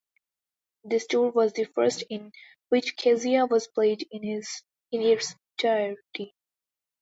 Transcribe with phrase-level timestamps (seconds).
[0.83, 2.31] This tour was the first in
[2.69, 6.33] which Kezia was played in its entirety.